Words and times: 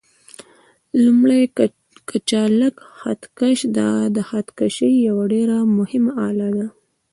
لومړی: 1.03 1.41
کچالک 2.09 2.75
خط 2.99 3.21
کش: 3.37 3.59
دا 3.77 3.89
د 4.15 4.17
خط 4.29 4.47
کشۍ 4.59 4.93
یوه 5.07 5.23
ډېره 5.33 5.57
مهمه 5.77 6.11
آله 6.29 6.47
ده. 6.57 6.67